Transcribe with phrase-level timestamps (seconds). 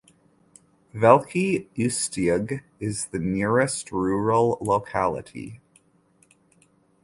[0.95, 5.61] Veliky Ustyug is the nearest rural locality.